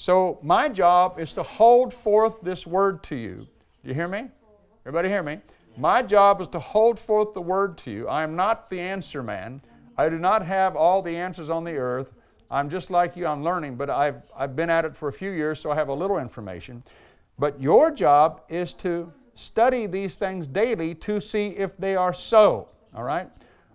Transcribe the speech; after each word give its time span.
So 0.00 0.38
my 0.40 0.70
job 0.70 1.18
is 1.18 1.34
to 1.34 1.42
hold 1.42 1.92
forth 1.92 2.40
this 2.40 2.66
word 2.66 3.02
to 3.02 3.14
you. 3.14 3.46
Do 3.82 3.88
you 3.90 3.92
hear 3.92 4.08
me? 4.08 4.28
Everybody 4.86 5.10
hear 5.10 5.22
me? 5.22 5.40
My 5.76 6.00
job 6.00 6.40
is 6.40 6.48
to 6.48 6.58
hold 6.58 6.98
forth 6.98 7.34
the 7.34 7.42
word 7.42 7.76
to 7.84 7.90
you. 7.90 8.08
I 8.08 8.22
am 8.22 8.34
not 8.34 8.70
the 8.70 8.80
answer 8.80 9.22
man. 9.22 9.60
I 9.98 10.08
do 10.08 10.18
not 10.18 10.42
have 10.46 10.74
all 10.74 11.02
the 11.02 11.14
answers 11.14 11.50
on 11.50 11.64
the 11.64 11.76
earth. 11.76 12.14
I'm 12.50 12.70
just 12.70 12.90
like 12.90 13.14
you, 13.14 13.26
I'm 13.26 13.44
learning, 13.44 13.76
but 13.76 13.90
I've, 13.90 14.22
I've 14.34 14.56
been 14.56 14.70
at 14.70 14.86
it 14.86 14.96
for 14.96 15.08
a 15.08 15.12
few 15.12 15.32
years, 15.32 15.60
so 15.60 15.70
I 15.70 15.74
have 15.74 15.88
a 15.88 15.94
little 15.94 16.16
information. 16.16 16.82
But 17.38 17.60
your 17.60 17.90
job 17.90 18.40
is 18.48 18.72
to 18.72 19.12
study 19.34 19.84
these 19.86 20.16
things 20.16 20.46
daily 20.46 20.94
to 20.94 21.20
see 21.20 21.48
if 21.48 21.76
they 21.76 21.94
are 21.94 22.14
so. 22.14 22.70
All 22.96 23.04
right? 23.04 23.28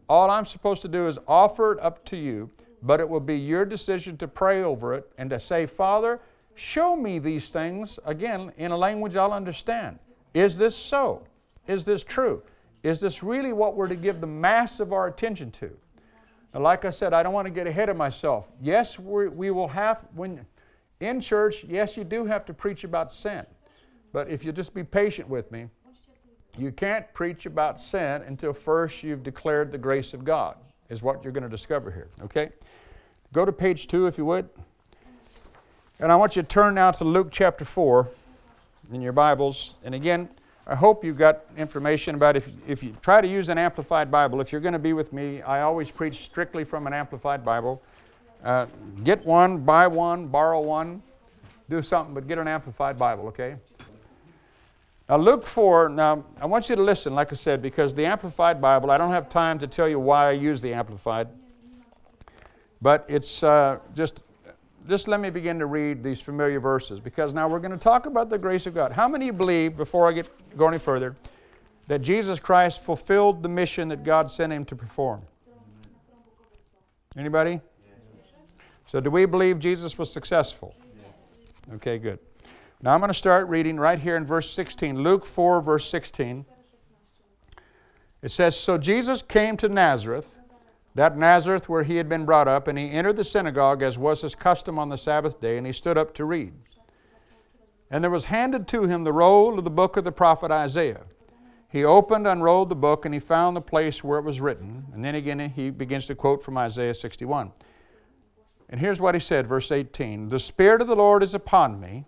All 0.10 0.32
I'm 0.32 0.46
supposed 0.46 0.82
to 0.82 0.88
do 0.88 1.08
is 1.08 1.20
offer 1.28 1.74
it 1.74 1.80
up 1.82 2.04
to 2.06 2.18
you, 2.18 2.50
but 2.86 3.00
it 3.00 3.10
will 3.10 3.20
be 3.20 3.36
your 3.36 3.66
decision 3.66 4.16
to 4.18 4.28
pray 4.28 4.62
over 4.62 4.94
it 4.94 5.12
and 5.18 5.32
to 5.32 5.40
say, 5.40 5.66
Father, 5.66 6.22
show 6.54 6.96
me 6.96 7.18
these 7.18 7.50
things, 7.50 7.98
again, 8.06 8.54
in 8.58 8.72
a 8.72 8.78
language 8.78 9.16
I'll 9.16 9.34
understand. 9.34 9.98
Is 10.36 10.58
this 10.58 10.76
so? 10.76 11.26
Is 11.68 11.84
this 11.86 12.04
true? 12.04 12.44
Is 12.84 13.00
this 13.00 13.24
really 13.24 13.54
what 13.54 13.76
we're 13.76 13.88
to 13.88 13.96
give 13.96 14.22
the 14.22 14.28
mass 14.28 14.80
of 14.80 14.94
our 14.94 15.08
attention 15.08 15.50
to? 15.52 15.76
Now, 16.54 16.62
like 16.62 16.86
I 16.86 16.92
said, 16.92 17.12
I 17.12 17.24
don't 17.24 17.34
want 17.34 17.48
to 17.48 17.54
get 17.54 17.66
ahead 17.66 17.90
of 17.90 17.98
myself. 17.98 18.52
Yes, 18.62 19.00
we, 19.00 19.30
we 19.30 19.50
will 19.50 19.70
have, 19.70 20.06
when 20.14 20.46
in 21.00 21.20
church, 21.20 21.66
yes, 21.68 21.98
you 21.98 22.04
do 22.04 22.26
have 22.26 22.46
to 22.46 22.54
preach 22.54 22.84
about 22.84 23.12
sin. 23.12 23.48
But 24.14 24.30
if 24.30 24.46
you 24.46 24.52
just 24.52 24.76
be 24.76 24.84
patient 24.84 25.28
with 25.28 25.52
me, 25.52 25.70
you 26.56 26.72
can't 26.72 27.12
preach 27.16 27.48
about 27.48 27.80
sin 27.80 28.22
until 28.22 28.54
first 28.54 29.02
you've 29.02 29.24
declared 29.24 29.72
the 29.72 29.78
grace 29.80 30.14
of 30.14 30.24
God, 30.24 30.56
is 30.90 31.02
what 31.02 31.24
you're 31.24 31.34
going 31.34 31.44
to 31.44 31.50
discover 31.50 31.90
here. 31.90 32.10
Okay? 32.22 32.52
Go 33.34 33.46
to 33.46 33.52
page 33.52 33.88
two, 33.88 34.08
if 34.08 34.18
you 34.18 34.26
would. 34.26 34.50
And 36.00 36.12
I 36.12 36.16
want 36.16 36.36
you 36.36 36.42
to 36.42 36.48
turn 36.48 36.76
now 36.76 36.92
to 36.92 37.04
Luke 37.04 37.30
chapter 37.32 37.64
4 37.66 38.10
in 38.92 39.02
your 39.02 39.14
Bibles. 39.14 39.76
And 39.84 39.96
again, 39.96 40.30
I 40.68 40.76
hope 40.76 41.04
you 41.04 41.14
got 41.14 41.42
information 41.58 42.16
about 42.16 42.36
if, 42.36 42.50
if 42.68 42.84
you 42.84 42.96
try 43.02 43.22
to 43.22 43.28
use 43.28 43.50
an 43.50 43.58
Amplified 43.58 44.10
Bible. 44.10 44.42
If 44.42 44.52
you're 44.52 44.62
going 44.62 44.74
to 44.74 44.80
be 44.80 44.94
with 44.94 45.14
me, 45.14 45.42
I 45.42 45.62
always 45.62 45.92
preach 45.92 46.26
strictly 46.26 46.64
from 46.64 46.88
an 46.88 46.94
Amplified 46.94 47.46
Bible. 47.46 47.82
Uh, 48.44 48.66
get 49.04 49.26
one, 49.26 49.60
buy 49.60 49.88
one, 49.88 50.28
borrow 50.28 50.60
one, 50.60 51.02
do 51.70 51.82
something, 51.82 52.14
but 52.14 52.28
get 52.28 52.38
an 52.38 52.48
Amplified 52.48 52.98
Bible, 52.98 53.28
okay? 53.28 53.56
Now, 55.08 55.18
Luke 55.18 55.46
4, 55.46 55.90
now 55.90 56.26
I 56.42 56.48
want 56.48 56.68
you 56.68 56.76
to 56.76 56.82
listen, 56.82 57.14
like 57.14 57.32
I 57.32 57.36
said, 57.36 57.62
because 57.62 57.94
the 57.94 58.06
Amplified 58.06 58.60
Bible, 58.60 58.90
I 58.90 58.98
don't 58.98 59.12
have 59.12 59.30
time 59.30 59.60
to 59.60 59.68
tell 59.68 59.88
you 59.88 60.00
why 60.00 60.30
I 60.30 60.32
use 60.32 60.62
the 60.62 60.74
Amplified, 60.74 61.28
but 62.86 63.04
it's 63.08 63.42
uh, 63.42 63.80
just 63.96 64.22
just 64.88 65.08
let 65.08 65.20
me 65.20 65.32
begin 65.32 65.58
to 65.58 65.66
read 65.66 66.04
these 66.04 66.22
familiar 66.22 66.60
verses 66.60 67.00
because 67.00 67.34
now 67.34 67.48
we're 67.48 67.60
going 67.60 67.72
to 67.72 67.80
talk 67.80 68.06
about 68.06 68.30
the 68.30 68.38
grace 68.38 68.68
of 68.68 68.76
God. 68.76 68.92
How 68.92 69.08
many 69.08 69.32
believe, 69.32 69.76
before 69.76 70.08
I 70.08 70.12
get 70.12 70.30
go 70.56 70.68
any 70.68 70.78
further, 70.78 71.16
that 71.88 72.04
Jesus 72.04 72.40
Christ 72.40 72.84
fulfilled 72.84 73.42
the 73.42 73.50
mission 73.50 73.88
that 73.88 74.04
God 74.04 74.30
sent 74.30 74.54
him 74.54 74.66
to 74.66 74.76
perform? 74.76 75.24
Anybody? 77.18 77.60
So, 78.86 79.00
do 79.00 79.10
we 79.10 79.26
believe 79.26 79.58
Jesus 79.58 79.98
was 79.98 80.14
successful? 80.14 80.76
Okay, 81.74 81.98
good. 81.98 82.20
Now 82.84 82.94
I'm 82.94 83.00
going 83.00 83.08
to 83.08 83.16
start 83.16 83.48
reading 83.48 83.78
right 83.78 84.00
here 84.00 84.16
in 84.16 84.28
verse 84.28 84.52
16, 84.52 85.02
Luke 85.02 85.26
4, 85.26 85.60
verse 85.60 85.90
16. 85.90 86.46
It 88.22 88.30
says, 88.30 88.56
So 88.56 88.78
Jesus 88.78 89.24
came 89.24 89.58
to 89.58 89.70
Nazareth 89.70 90.38
that 90.96 91.18
Nazareth 91.18 91.68
where 91.68 91.84
he 91.84 91.98
had 91.98 92.08
been 92.08 92.26
brought 92.26 92.48
up, 92.48 92.68
and 92.68 92.80
he 92.80 92.90
entered 92.90 93.18
the 93.18 93.26
synagogue 93.26 93.84
as 93.84 93.98
was 93.98 94.22
his 94.22 94.34
custom 94.34 94.80
on 94.80 94.90
the 94.90 94.98
Sabbath 94.98 95.42
day, 95.42 95.58
and 95.58 95.68
he 95.68 95.74
stood 95.74 95.98
up 95.98 96.14
to 96.16 96.24
read. 96.24 96.54
And 97.92 98.04
there 98.04 98.12
was 98.12 98.26
handed 98.26 98.68
to 98.70 98.84
him 98.84 99.04
the 99.04 99.14
roll 99.14 99.58
of 99.58 99.66
the 99.66 99.70
book 99.70 99.98
of 99.98 100.06
the 100.06 100.12
prophet 100.12 100.52
Isaiah. 100.52 101.04
He 101.70 101.84
opened, 101.84 102.26
unrolled 102.26 102.70
the 102.70 102.76
book, 102.76 103.04
and 103.04 103.14
he 103.14 103.20
found 103.20 103.56
the 103.56 103.62
place 103.62 104.04
where 104.04 104.18
it 104.18 104.24
was 104.24 104.40
written. 104.40 104.86
And 104.94 105.04
then 105.04 105.16
again, 105.16 105.40
he 105.50 105.70
begins 105.70 106.06
to 106.06 106.16
quote 106.16 106.42
from 106.42 106.58
Isaiah 106.58 106.94
61. 106.94 107.52
And 108.70 108.80
here's 108.80 109.00
what 109.00 109.14
he 109.14 109.20
said, 109.20 109.48
verse 109.48 109.72
18 109.72 110.30
The 110.30 110.40
Spirit 110.40 110.82
of 110.82 110.88
the 110.88 110.96
Lord 110.96 111.22
is 111.22 111.34
upon 111.34 111.82
me, 111.82 112.06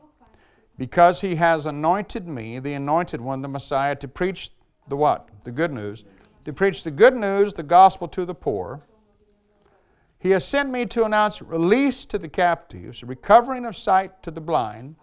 because 0.78 1.20
he 1.20 1.36
has 1.36 1.66
anointed 1.66 2.26
me, 2.26 2.60
the 2.60 2.74
anointed 2.74 3.20
one, 3.20 3.42
the 3.42 3.50
Messiah, 3.50 3.96
to 3.98 4.08
preach 4.08 4.52
the 4.88 4.96
what? 4.96 5.28
The 5.44 5.52
good 5.52 5.74
news 5.74 6.06
to 6.48 6.54
preach 6.54 6.86
the 6.86 6.92
good 6.92 7.14
news, 7.14 7.56
the 7.56 7.62
gospel 7.62 8.08
to 8.08 8.24
the 8.24 8.34
poor. 8.34 8.80
He 10.18 10.30
has 10.30 10.48
sent 10.48 10.70
me 10.70 10.86
to 10.86 11.04
announce 11.04 11.42
release 11.42 12.06
to 12.06 12.18
the 12.18 12.30
captives, 12.30 13.04
recovering 13.04 13.66
of 13.66 13.76
sight 13.76 14.24
to 14.24 14.32
the 14.32 14.40
blind, 14.40 14.96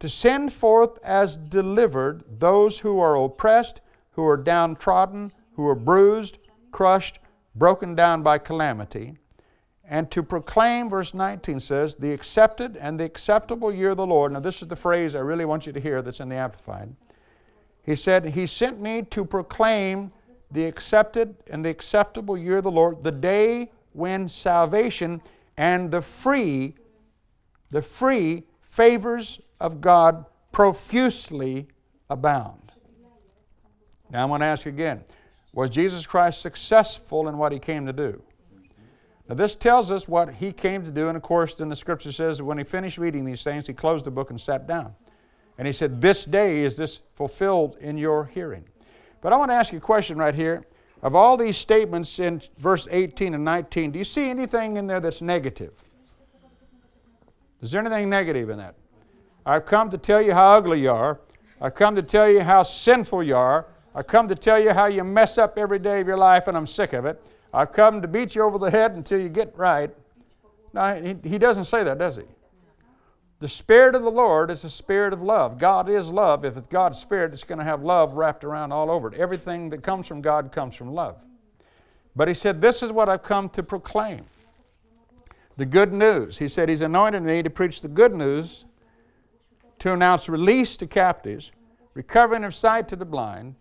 to 0.00 0.08
send 0.08 0.52
forth 0.52 0.98
as 1.04 1.36
delivered 1.36 2.24
those 2.40 2.80
who 2.80 2.98
are 2.98 3.14
oppressed, 3.14 3.80
who 4.14 4.26
are 4.26 4.36
downtrodden, 4.36 5.30
who 5.52 5.64
are 5.64 5.76
bruised, 5.76 6.38
crushed, 6.72 7.20
broken 7.54 7.94
down 7.94 8.24
by 8.24 8.36
calamity, 8.36 9.16
and 9.84 10.10
to 10.10 10.24
proclaim, 10.24 10.90
verse 10.90 11.14
19 11.14 11.60
says, 11.60 11.94
the 11.94 12.10
accepted 12.10 12.76
and 12.76 12.98
the 12.98 13.04
acceptable 13.04 13.72
year 13.72 13.90
of 13.90 13.96
the 13.96 14.04
Lord. 14.04 14.32
Now, 14.32 14.40
this 14.40 14.60
is 14.60 14.66
the 14.66 14.74
phrase 14.74 15.14
I 15.14 15.20
really 15.20 15.44
want 15.44 15.68
you 15.68 15.72
to 15.72 15.80
hear 15.80 16.02
that's 16.02 16.18
in 16.18 16.28
the 16.28 16.34
Amplified. 16.34 16.96
He 17.80 17.94
said, 17.94 18.30
He 18.30 18.44
sent 18.44 18.80
me 18.80 19.02
to 19.02 19.24
proclaim 19.24 20.10
the 20.50 20.64
accepted 20.64 21.36
and 21.48 21.64
the 21.64 21.68
acceptable 21.68 22.36
year 22.36 22.58
of 22.58 22.64
the 22.64 22.70
Lord, 22.70 23.04
the 23.04 23.12
day 23.12 23.70
when 23.92 24.28
salvation 24.28 25.20
and 25.56 25.90
the 25.90 26.00
free, 26.00 26.74
the 27.70 27.82
free 27.82 28.44
favors 28.62 29.40
of 29.60 29.80
God 29.80 30.24
profusely 30.52 31.68
abound. 32.08 32.72
Now 34.10 34.22
I'm 34.22 34.28
going 34.28 34.40
to 34.40 34.46
ask 34.46 34.64
you 34.64 34.70
again 34.70 35.04
was 35.52 35.70
Jesus 35.70 36.06
Christ 36.06 36.40
successful 36.40 37.28
in 37.28 37.36
what 37.36 37.52
he 37.52 37.58
came 37.58 37.86
to 37.86 37.92
do? 37.92 38.22
Now, 39.28 39.34
this 39.34 39.54
tells 39.54 39.90
us 39.90 40.08
what 40.08 40.34
he 40.34 40.52
came 40.52 40.84
to 40.84 40.90
do, 40.90 41.08
and 41.08 41.16
of 41.16 41.22
course, 41.22 41.54
then 41.54 41.68
the 41.68 41.76
scripture 41.76 42.12
says 42.12 42.38
that 42.38 42.44
when 42.44 42.58
he 42.58 42.64
finished 42.64 42.96
reading 42.96 43.24
these 43.24 43.42
things, 43.42 43.66
he 43.66 43.74
closed 43.74 44.06
the 44.06 44.10
book 44.10 44.30
and 44.30 44.40
sat 44.40 44.66
down. 44.66 44.94
And 45.58 45.66
he 45.66 45.72
said, 45.72 46.00
This 46.00 46.24
day 46.24 46.62
is 46.62 46.76
this 46.76 47.00
fulfilled 47.14 47.76
in 47.80 47.98
your 47.98 48.26
hearing. 48.26 48.64
But 49.20 49.32
I 49.32 49.36
want 49.36 49.50
to 49.50 49.54
ask 49.54 49.72
you 49.72 49.78
a 49.78 49.80
question 49.80 50.18
right 50.18 50.34
here. 50.34 50.64
Of 51.02 51.14
all 51.14 51.36
these 51.36 51.56
statements 51.56 52.18
in 52.18 52.42
verse 52.56 52.88
18 52.90 53.34
and 53.34 53.44
19, 53.44 53.92
do 53.92 53.98
you 53.98 54.04
see 54.04 54.30
anything 54.30 54.76
in 54.76 54.86
there 54.86 55.00
that's 55.00 55.22
negative? 55.22 55.84
Is 57.60 57.70
there 57.70 57.80
anything 57.80 58.10
negative 58.10 58.50
in 58.50 58.58
that? 58.58 58.74
I've 59.46 59.64
come 59.64 59.90
to 59.90 59.98
tell 59.98 60.20
you 60.20 60.34
how 60.34 60.56
ugly 60.56 60.80
you 60.80 60.90
are. 60.90 61.20
I've 61.60 61.74
come 61.74 61.94
to 61.96 62.02
tell 62.02 62.28
you 62.28 62.40
how 62.40 62.62
sinful 62.62 63.22
you 63.22 63.36
are. 63.36 63.66
I've 63.94 64.06
come 64.06 64.28
to 64.28 64.34
tell 64.34 64.60
you 64.60 64.72
how 64.72 64.86
you 64.86 65.02
mess 65.02 65.38
up 65.38 65.58
every 65.58 65.78
day 65.78 66.00
of 66.00 66.06
your 66.06 66.18
life, 66.18 66.46
and 66.46 66.56
I'm 66.56 66.66
sick 66.66 66.92
of 66.92 67.04
it. 67.04 67.20
I've 67.52 67.72
come 67.72 68.02
to 68.02 68.08
beat 68.08 68.34
you 68.34 68.42
over 68.42 68.58
the 68.58 68.70
head 68.70 68.92
until 68.92 69.20
you 69.20 69.28
get 69.28 69.56
right. 69.56 69.90
No, 70.72 71.00
he, 71.02 71.28
he 71.28 71.38
doesn't 71.38 71.64
say 71.64 71.82
that, 71.82 71.98
does 71.98 72.16
he? 72.16 72.24
The 73.40 73.48
Spirit 73.48 73.94
of 73.94 74.02
the 74.02 74.10
Lord 74.10 74.50
is 74.50 74.64
a 74.64 74.70
spirit 74.70 75.12
of 75.12 75.22
love. 75.22 75.58
God 75.58 75.88
is 75.88 76.10
love. 76.10 76.44
If 76.44 76.56
it's 76.56 76.66
God's 76.66 76.98
Spirit, 76.98 77.32
it's 77.32 77.44
going 77.44 77.60
to 77.60 77.64
have 77.64 77.84
love 77.84 78.14
wrapped 78.14 78.42
around 78.42 78.72
all 78.72 78.90
over 78.90 79.12
it. 79.12 79.14
Everything 79.14 79.70
that 79.70 79.82
comes 79.82 80.08
from 80.08 80.20
God 80.20 80.50
comes 80.50 80.74
from 80.74 80.92
love. 80.92 81.22
But 82.16 82.26
He 82.26 82.34
said, 82.34 82.60
This 82.60 82.82
is 82.82 82.90
what 82.90 83.08
I've 83.08 83.22
come 83.22 83.48
to 83.50 83.62
proclaim 83.62 84.24
the 85.56 85.66
good 85.66 85.92
news. 85.92 86.38
He 86.38 86.48
said, 86.48 86.68
He's 86.68 86.82
anointed 86.82 87.22
me 87.22 87.44
to 87.44 87.50
preach 87.50 87.80
the 87.80 87.88
good 87.88 88.12
news, 88.12 88.64
to 89.78 89.92
announce 89.92 90.28
release 90.28 90.76
to 90.78 90.88
captives, 90.88 91.52
recovering 91.94 92.42
of 92.42 92.56
sight 92.56 92.88
to 92.88 92.96
the 92.96 93.04
blind, 93.04 93.54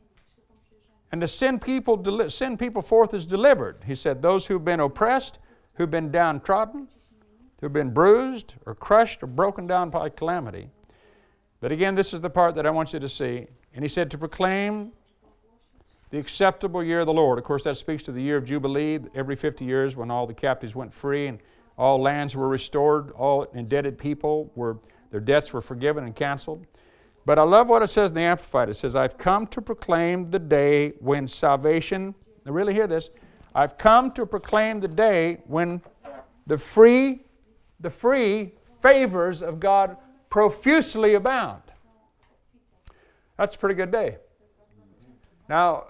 and 1.11 1.21
to 1.21 1.27
send 1.27 1.61
people, 1.61 2.29
send 2.29 2.57
people 2.57 2.81
forth 2.81 3.13
as 3.13 3.27
delivered. 3.27 3.83
He 3.85 3.93
said, 3.93 4.23
Those 4.23 4.47
who've 4.47 4.65
been 4.65 4.79
oppressed, 4.79 5.37
who've 5.75 5.91
been 5.91 6.09
downtrodden, 6.09 6.87
who've 7.59 7.73
been 7.73 7.91
bruised 7.91 8.55
or 8.65 8.75
crushed 8.75 9.23
or 9.23 9.27
broken 9.27 9.67
down 9.67 9.89
by 9.89 10.09
calamity. 10.09 10.69
But 11.59 11.71
again, 11.71 11.95
this 11.95 12.13
is 12.13 12.21
the 12.21 12.29
part 12.29 12.55
that 12.55 12.65
I 12.65 12.69
want 12.69 12.93
you 12.93 12.99
to 12.99 13.09
see. 13.09 13.47
And 13.73 13.83
he 13.83 13.89
said, 13.89 14.11
to 14.11 14.17
proclaim 14.17 14.91
the 16.09 16.19
acceptable 16.19 16.83
year 16.83 17.01
of 17.01 17.05
the 17.05 17.13
Lord. 17.13 17.37
Of 17.37 17.43
course, 17.43 17.63
that 17.63 17.77
speaks 17.77 18.03
to 18.03 18.11
the 18.11 18.21
year 18.21 18.37
of 18.37 18.45
Jubilee, 18.45 18.99
every 19.13 19.35
50 19.35 19.65
years 19.65 19.95
when 19.95 20.09
all 20.09 20.27
the 20.27 20.33
captives 20.33 20.75
went 20.75 20.93
free 20.93 21.27
and 21.27 21.39
all 21.77 22.01
lands 22.01 22.35
were 22.35 22.47
restored, 22.47 23.11
all 23.11 23.43
indebted 23.53 23.97
people 23.97 24.51
were, 24.55 24.77
their 25.11 25.19
debts 25.19 25.51
were 25.51 25.61
forgiven 25.61 26.03
and 26.03 26.15
canceled. 26.15 26.65
But 27.25 27.37
I 27.37 27.43
love 27.43 27.67
what 27.67 27.81
it 27.81 27.87
says 27.87 28.11
in 28.11 28.15
the 28.15 28.21
Amplified. 28.21 28.69
It 28.69 28.75
says, 28.75 28.95
I've 28.95 29.17
come 29.17 29.47
to 29.47 29.61
proclaim 29.61 30.31
the 30.31 30.39
day 30.39 30.93
when 30.99 31.27
salvation, 31.27 32.15
now 32.45 32.53
really 32.53 32.73
hear 32.73 32.87
this, 32.87 33.09
I've 33.53 33.77
come 33.77 34.11
to 34.11 34.25
proclaim 34.25 34.79
the 34.79 34.87
day 34.87 35.39
when 35.45 35.81
the 36.45 36.57
free 36.57 37.23
the 37.79 37.89
free 37.89 38.53
favors 38.81 39.41
of 39.41 39.59
God 39.59 39.97
profusely 40.29 41.13
abound. 41.13 41.61
That's 43.37 43.55
a 43.55 43.57
pretty 43.57 43.75
good 43.75 43.91
day. 43.91 44.17
Now, 45.47 45.87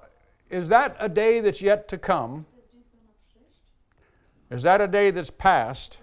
is 0.49 0.69
that 0.69 0.95
a 0.99 1.09
day 1.09 1.39
that's 1.39 1.61
yet 1.61 1.87
to 1.89 1.97
come? 1.97 2.45
Is 4.49 4.63
that 4.63 4.81
a 4.81 4.87
day 4.87 5.11
that's 5.11 5.29
past? 5.29 5.99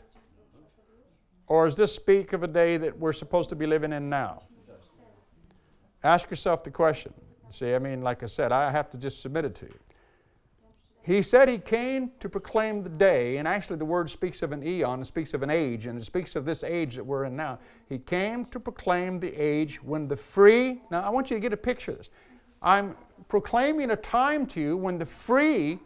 Or 1.47 1.67
does 1.67 1.77
this 1.77 1.95
speak 1.95 2.33
of 2.33 2.43
a 2.43 2.49
day 2.49 2.77
that 2.77 2.99
we're 2.99 3.13
supposed 3.13 3.51
to 3.51 3.57
be 3.57 3.67
living 3.67 3.93
in 3.93 4.09
now? 4.09 4.43
Ask 6.03 6.31
yourself 6.31 6.65
the 6.65 6.71
question. 6.71 7.13
See, 7.49 7.75
I 7.75 7.79
mean, 7.79 8.03
like 8.03 8.23
I 8.23 8.27
said, 8.27 8.53
I 8.53 8.71
have 8.71 8.91
to 8.91 8.99
just 8.99 9.23
submit 9.23 9.45
it 9.45 9.55
to 9.57 9.67
you. 9.67 9.79
He 11.05 11.21
said 11.21 11.51
he 11.51 11.59
came 11.59 12.12
to 12.21 12.31
proclaim 12.31 12.81
the 12.81 12.89
day, 12.89 13.37
and 13.37 13.47
actually 13.47 13.77
the 13.77 13.85
word 13.85 14.09
speaks 14.09 14.43
of 14.43 14.53
an 14.53 14.67
eon, 14.67 15.03
it 15.03 15.05
speaks 15.05 15.35
of 15.35 15.43
an 15.43 15.51
age, 15.51 15.85
and 15.85 15.99
it 15.99 16.05
speaks 16.05 16.35
of 16.35 16.47
this 16.47 16.65
age 16.65 16.97
that 16.97 17.05
we're 17.05 17.25
in 17.25 17.37
now. 17.37 17.59
He 17.91 17.99
came 17.99 18.47
to 18.47 18.59
proclaim 18.59 19.19
the 19.19 19.31
age 19.35 19.83
when 19.83 20.09
the 20.09 20.17
free, 20.17 20.81
now 20.91 21.03
I 21.03 21.11
want 21.11 21.31
you 21.31 21.37
to 21.37 21.43
get 21.43 21.53
a 21.53 21.59
picture 21.59 21.93
of 21.93 21.99
this. 21.99 22.11
I'm 22.62 22.97
proclaiming 23.29 23.91
a 23.91 23.97
time 23.97 24.47
to 24.47 24.61
you 24.61 24.79
when 24.79 24.97
the 24.97 25.05
free, 25.05 25.79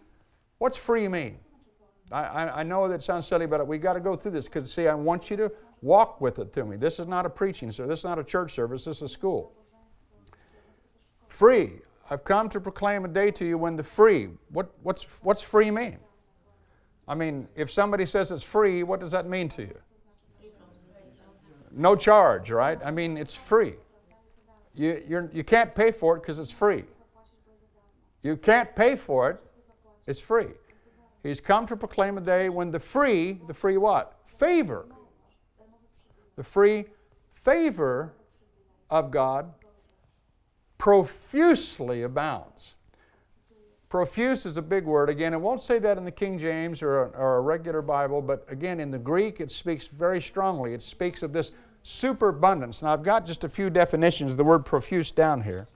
what's 0.58 0.76
free 0.76 1.08
mean? 1.08 1.38
I, 2.12 2.22
I, 2.22 2.60
I 2.60 2.62
know 2.62 2.86
that 2.86 3.02
sounds 3.02 3.26
silly, 3.26 3.46
but 3.46 3.66
we've 3.66 3.82
got 3.82 3.94
to 3.94 4.00
go 4.00 4.14
through 4.14 4.30
this 4.30 4.46
because, 4.46 4.72
see, 4.72 4.86
I 4.86 4.94
want 4.94 5.30
you 5.30 5.36
to 5.38 5.52
walk 5.82 6.20
with 6.20 6.38
it 6.38 6.52
to 6.52 6.64
me. 6.64 6.76
This 6.76 7.00
is 7.00 7.08
not 7.08 7.26
a 7.26 7.30
preaching 7.30 7.72
service, 7.72 7.88
this 7.88 7.98
is 8.00 8.04
not 8.04 8.20
a 8.20 8.24
church 8.24 8.52
service, 8.52 8.84
this 8.84 8.98
is 8.98 9.02
a 9.02 9.08
school. 9.08 9.52
Free. 11.26 11.80
I've 12.10 12.24
come 12.24 12.48
to 12.50 12.60
proclaim 12.60 13.04
a 13.04 13.08
day 13.08 13.30
to 13.32 13.44
you 13.44 13.58
when 13.58 13.76
the 13.76 13.82
free. 13.82 14.28
What, 14.50 14.70
what's, 14.82 15.04
what's 15.22 15.42
free 15.42 15.70
mean? 15.70 15.98
I 17.06 17.14
mean, 17.14 17.48
if 17.54 17.70
somebody 17.70 18.06
says 18.06 18.30
it's 18.30 18.44
free, 18.44 18.82
what 18.82 19.00
does 19.00 19.10
that 19.12 19.26
mean 19.26 19.48
to 19.50 19.62
you? 19.62 19.78
No 21.70 21.94
charge, 21.94 22.50
right? 22.50 22.78
I 22.84 22.90
mean, 22.90 23.16
it's 23.16 23.34
free. 23.34 23.74
You, 24.74 25.02
you're, 25.06 25.30
you 25.32 25.44
can't 25.44 25.74
pay 25.74 25.90
for 25.90 26.16
it 26.16 26.20
because 26.20 26.38
it's 26.38 26.52
free. 26.52 26.84
You 28.22 28.36
can't 28.36 28.74
pay 28.74 28.96
for 28.96 29.30
it, 29.30 29.40
it's 30.06 30.20
free. 30.20 30.48
He's 31.22 31.40
come 31.40 31.66
to 31.66 31.76
proclaim 31.76 32.16
a 32.18 32.20
day 32.20 32.48
when 32.48 32.70
the 32.70 32.80
free, 32.80 33.40
the 33.46 33.54
free 33.54 33.76
what? 33.76 34.18
Favor. 34.24 34.86
The 36.36 36.44
free 36.44 36.86
favor 37.32 38.14
of 38.90 39.10
God 39.10 39.52
profusely 40.78 42.02
abounds. 42.02 42.76
Profuse 43.88 44.44
is 44.44 44.56
a 44.56 44.62
big 44.62 44.84
word. 44.84 45.08
Again, 45.08 45.32
it 45.32 45.40
won't 45.40 45.62
say 45.62 45.78
that 45.78 45.96
in 45.96 46.04
the 46.04 46.12
King 46.12 46.38
James 46.38 46.82
or 46.82 47.04
a, 47.04 47.08
or 47.10 47.36
a, 47.38 47.40
regular 47.40 47.80
Bible, 47.80 48.20
but 48.20 48.44
again, 48.48 48.80
in 48.80 48.90
the 48.90 48.98
Greek, 48.98 49.40
it 49.40 49.50
speaks 49.50 49.86
very 49.86 50.20
strongly. 50.20 50.74
It 50.74 50.82
speaks 50.82 51.22
of 51.22 51.32
this 51.32 51.52
superabundance. 51.82 52.82
Now, 52.82 52.92
I've 52.92 53.02
got 53.02 53.24
just 53.24 53.44
a 53.44 53.48
few 53.48 53.70
definitions 53.70 54.32
of 54.32 54.36
the 54.36 54.44
word 54.44 54.66
profuse 54.66 55.10
down 55.10 55.42
here. 55.42 55.66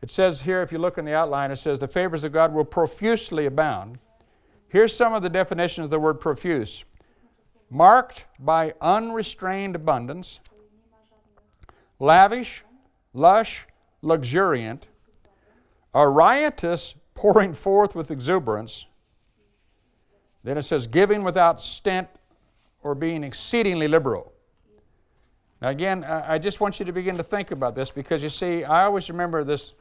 It 0.00 0.10
says 0.10 0.42
here, 0.42 0.62
if 0.62 0.72
you 0.72 0.78
look 0.78 0.96
in 0.96 1.04
the 1.04 1.14
outline, 1.14 1.50
it 1.50 1.56
says, 1.56 1.78
The 1.78 1.88
favors 1.88 2.24
of 2.24 2.32
God 2.32 2.54
will 2.54 2.64
profusely 2.64 3.44
abound. 3.44 3.98
Here's 4.68 4.96
some 4.96 5.12
of 5.12 5.22
the 5.22 5.28
definitions 5.28 5.86
of 5.86 5.90
the 5.90 5.98
word 5.98 6.20
profuse 6.20 6.84
marked 7.70 8.24
by 8.38 8.72
unrestrained 8.80 9.76
abundance, 9.76 10.40
lavish, 11.98 12.64
lush, 13.12 13.66
luxuriant, 14.02 14.86
a 15.94 16.08
riotous 16.08 16.94
pouring 17.14 17.52
forth 17.52 17.94
with 17.94 18.10
exuberance. 18.10 18.86
Then 20.44 20.56
it 20.56 20.62
says, 20.62 20.86
giving 20.86 21.24
without 21.24 21.60
stint 21.60 22.08
or 22.82 22.94
being 22.94 23.24
exceedingly 23.24 23.88
liberal. 23.88 24.32
Now, 25.60 25.68
again, 25.68 26.04
I 26.04 26.38
just 26.38 26.60
want 26.60 26.78
you 26.78 26.86
to 26.86 26.92
begin 26.92 27.16
to 27.16 27.24
think 27.24 27.50
about 27.50 27.74
this 27.74 27.90
because 27.90 28.22
you 28.22 28.28
see, 28.28 28.62
I 28.62 28.84
always 28.84 29.10
remember 29.10 29.42
this 29.42 29.72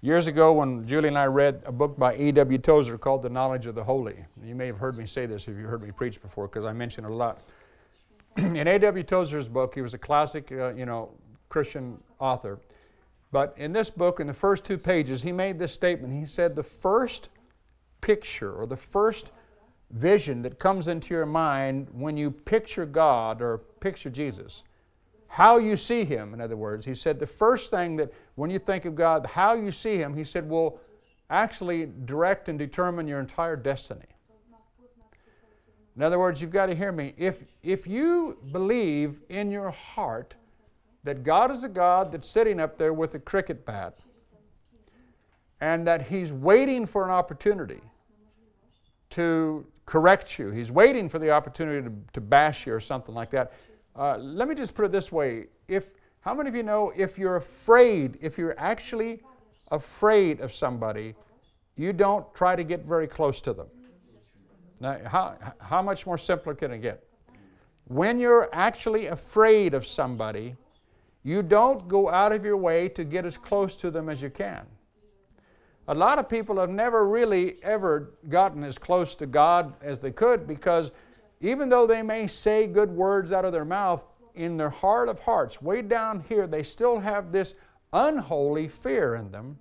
years 0.00 0.26
ago 0.26 0.52
when 0.52 0.84
Julie 0.84 1.08
and 1.08 1.16
I 1.16 1.26
read 1.26 1.62
a 1.64 1.70
book 1.70 1.96
by 1.96 2.14
A.W. 2.14 2.58
Tozer 2.58 2.98
called 2.98 3.22
The 3.22 3.30
Knowledge 3.30 3.66
of 3.66 3.76
the 3.76 3.84
Holy. 3.84 4.24
You 4.44 4.56
may 4.56 4.66
have 4.66 4.78
heard 4.78 4.98
me 4.98 5.06
say 5.06 5.26
this 5.26 5.46
if 5.46 5.56
you 5.56 5.66
heard 5.66 5.80
me 5.80 5.92
preach 5.92 6.20
before 6.20 6.48
because 6.48 6.64
I 6.64 6.72
mention 6.72 7.04
it 7.04 7.10
a 7.12 7.14
lot. 7.14 7.40
In 8.36 8.66
A.W. 8.66 9.04
Tozer's 9.04 9.48
book, 9.48 9.76
he 9.76 9.80
was 9.80 9.94
a 9.94 9.98
classic, 9.98 10.50
uh, 10.50 10.74
you 10.74 10.86
know, 10.86 11.10
Christian 11.48 12.02
author. 12.18 12.58
But 13.32 13.54
in 13.56 13.72
this 13.72 13.90
book, 13.90 14.20
in 14.20 14.28
the 14.28 14.34
first 14.34 14.64
two 14.64 14.78
pages, 14.78 15.22
he 15.22 15.32
made 15.32 15.58
this 15.58 15.72
statement. 15.72 16.12
He 16.12 16.26
said, 16.26 16.54
The 16.54 16.62
first 16.62 17.30
picture 18.02 18.52
or 18.52 18.66
the 18.66 18.76
first 18.76 19.32
vision 19.90 20.42
that 20.42 20.58
comes 20.58 20.86
into 20.86 21.14
your 21.14 21.26
mind 21.26 21.88
when 21.92 22.16
you 22.16 22.30
picture 22.30 22.86
God 22.86 23.42
or 23.42 23.58
picture 23.80 24.10
Jesus, 24.10 24.62
how 25.28 25.56
you 25.56 25.76
see 25.76 26.04
Him, 26.04 26.34
in 26.34 26.42
other 26.42 26.56
words, 26.56 26.84
he 26.84 26.94
said, 26.94 27.18
the 27.18 27.26
first 27.26 27.70
thing 27.70 27.96
that 27.96 28.12
when 28.34 28.50
you 28.50 28.58
think 28.58 28.84
of 28.84 28.94
God, 28.94 29.24
how 29.24 29.54
you 29.54 29.70
see 29.70 29.96
Him, 29.96 30.14
he 30.14 30.24
said, 30.24 30.46
will 30.46 30.78
actually 31.30 31.88
direct 32.04 32.50
and 32.50 32.58
determine 32.58 33.08
your 33.08 33.18
entire 33.18 33.56
destiny. 33.56 34.04
In 35.96 36.02
other 36.02 36.18
words, 36.18 36.40
you've 36.40 36.50
got 36.50 36.66
to 36.66 36.74
hear 36.74 36.92
me. 36.92 37.14
If, 37.16 37.44
if 37.62 37.86
you 37.86 38.38
believe 38.50 39.20
in 39.28 39.50
your 39.50 39.70
heart 39.70 40.34
that 41.04 41.22
God 41.22 41.50
is 41.50 41.64
a 41.64 41.68
God 41.68 42.12
that's 42.12 42.28
sitting 42.28 42.60
up 42.60 42.78
there 42.78 42.92
with 42.92 43.14
a 43.14 43.18
cricket 43.18 43.66
bat 43.66 43.98
and 45.60 45.86
that 45.86 46.08
He's 46.08 46.32
waiting 46.32 46.86
for 46.86 47.04
an 47.04 47.10
opportunity 47.10 47.80
to 49.10 49.66
correct 49.86 50.38
you. 50.38 50.50
He's 50.50 50.70
waiting 50.70 51.08
for 51.08 51.18
the 51.18 51.30
opportunity 51.30 51.88
to, 51.88 51.94
to 52.14 52.20
bash 52.20 52.66
you 52.66 52.74
or 52.74 52.80
something 52.80 53.14
like 53.14 53.30
that. 53.30 53.52
Uh, 53.94 54.16
let 54.16 54.48
me 54.48 54.54
just 54.54 54.74
put 54.74 54.84
it 54.84 54.92
this 54.92 55.12
way. 55.12 55.46
If, 55.68 55.92
how 56.20 56.34
many 56.34 56.48
of 56.48 56.54
you 56.54 56.62
know 56.62 56.92
if 56.96 57.18
you're 57.18 57.36
afraid, 57.36 58.18
if 58.20 58.38
you're 58.38 58.54
actually 58.58 59.20
afraid 59.70 60.40
of 60.40 60.52
somebody, 60.52 61.14
you 61.76 61.92
don't 61.92 62.32
try 62.34 62.56
to 62.56 62.64
get 62.64 62.84
very 62.84 63.06
close 63.06 63.40
to 63.42 63.52
them? 63.52 63.66
Now, 64.80 64.98
how, 65.04 65.36
how 65.60 65.82
much 65.82 66.06
more 66.06 66.18
simpler 66.18 66.54
can 66.54 66.72
it 66.72 66.78
get? 66.78 67.04
When 67.84 68.18
you're 68.18 68.48
actually 68.52 69.06
afraid 69.06 69.74
of 69.74 69.86
somebody, 69.86 70.56
you 71.22 71.42
don't 71.42 71.86
go 71.88 72.10
out 72.10 72.32
of 72.32 72.44
your 72.44 72.56
way 72.56 72.88
to 72.90 73.04
get 73.04 73.24
as 73.24 73.36
close 73.36 73.76
to 73.76 73.90
them 73.90 74.08
as 74.08 74.20
you 74.22 74.30
can. 74.30 74.66
A 75.88 75.94
lot 75.94 76.18
of 76.18 76.28
people 76.28 76.58
have 76.60 76.70
never 76.70 77.06
really 77.06 77.62
ever 77.62 78.14
gotten 78.28 78.62
as 78.64 78.78
close 78.78 79.14
to 79.16 79.26
God 79.26 79.74
as 79.82 79.98
they 79.98 80.12
could 80.12 80.46
because 80.46 80.92
even 81.40 81.68
though 81.68 81.86
they 81.86 82.02
may 82.02 82.26
say 82.26 82.66
good 82.66 82.90
words 82.90 83.32
out 83.32 83.44
of 83.44 83.52
their 83.52 83.64
mouth, 83.64 84.04
in 84.34 84.56
their 84.56 84.70
heart 84.70 85.08
of 85.08 85.20
hearts, 85.20 85.60
way 85.60 85.82
down 85.82 86.24
here, 86.28 86.46
they 86.46 86.62
still 86.62 87.00
have 87.00 87.32
this 87.32 87.54
unholy 87.92 88.68
fear 88.68 89.16
in 89.16 89.30
them 89.30 89.58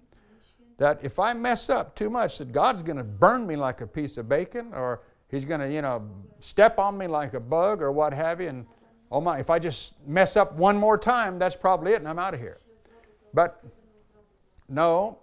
that 0.78 1.04
if 1.04 1.19
I 1.19 1.34
mess 1.34 1.69
up 1.69 1.96
too 1.96 2.10
much, 2.10 2.38
that 2.38 2.52
God's 2.52 2.81
going 2.81 2.98
to 2.98 3.04
burn 3.04 3.46
me 3.46 3.56
like 3.56 3.81
a 3.81 3.88
piece 3.88 4.18
of 4.18 4.30
bacon 4.30 4.74
or 4.74 5.02
He's 5.28 5.46
going 5.46 5.62
to, 5.62 5.72
you 5.72 5.81
know, 5.81 6.10
step 6.40 6.78
on 6.78 6.98
me 6.98 7.08
like 7.08 7.34
a 7.34 7.40
bug 7.40 7.81
or 7.81 7.92
what 7.92 8.13
have 8.13 8.42
you. 8.42 8.50
And 8.50 8.66
oh 9.12 9.22
my, 9.22 9.40
if 9.40 9.50
I 9.50 9.60
just 9.60 9.94
mess 10.08 10.38
up 10.38 10.54
one 10.54 10.78
more 10.78 10.98
time, 10.98 11.38
that's 11.38 11.56
probably 11.56 11.94
it 11.94 11.98
and 11.98 12.08
I'm 12.08 12.20
out 12.20 12.34
of 12.34 12.39
here. 12.39 12.60
But 13.34 13.63
no, 14.70 15.18